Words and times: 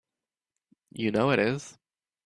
You 0.93 1.11
know 1.11 1.29
it 1.29 1.37
is! 1.37 1.77